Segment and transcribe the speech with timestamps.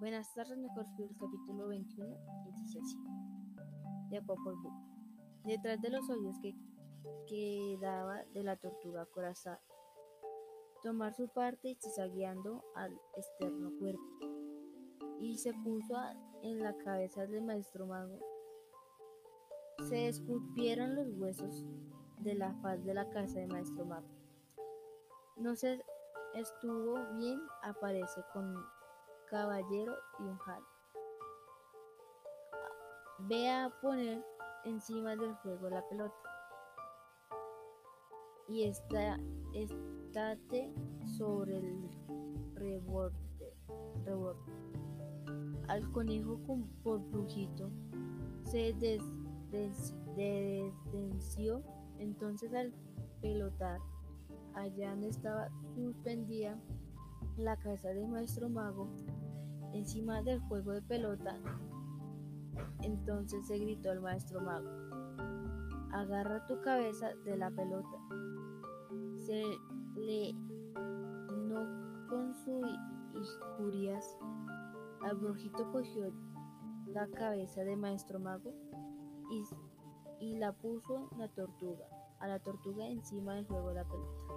[0.00, 2.16] Buenas tardes, mejor el capítulo 21
[2.46, 2.96] y dice así,
[4.10, 4.70] de Popol Vuh.
[5.42, 6.54] Detrás de los oídos que
[7.26, 9.60] quedaba de la tortuga corazada,
[10.84, 14.04] tomar su parte y guiando al externo cuerpo,
[15.18, 15.96] y se puso
[16.42, 18.20] en la cabeza del maestro mago.
[19.88, 21.64] Se esculpieron los huesos
[22.18, 24.06] de la faz de la casa del maestro mago.
[25.36, 25.82] No se
[26.34, 28.54] estuvo bien, aparece con
[29.30, 30.62] caballero y un jal.
[33.20, 34.24] Ve a poner
[34.64, 36.14] encima del fuego la pelota.
[38.48, 39.18] Y está,
[39.52, 40.72] estate
[41.16, 41.90] sobre el
[42.54, 43.16] reborde,
[44.04, 44.52] reborde.
[45.68, 47.70] Al conejo con, por brujito
[48.44, 48.72] se
[50.16, 51.62] desdenció
[51.98, 52.72] entonces al
[53.20, 53.80] pelotar.
[54.54, 56.58] Allá donde estaba suspendida
[57.36, 58.88] la cabeza del maestro mago
[59.72, 61.36] encima del juego de pelota.
[62.82, 64.68] Entonces se gritó el maestro mago,
[65.92, 67.98] agarra tu cabeza de la pelota.
[69.18, 69.42] Se
[69.96, 72.64] le no con sus
[73.14, 74.18] injurias,
[75.02, 76.12] al brujito cogió
[76.86, 78.52] la cabeza del maestro mago
[79.30, 79.44] y,
[80.20, 81.84] y la puso la tortuga,
[82.20, 84.28] a la tortuga encima del juego de la pelota.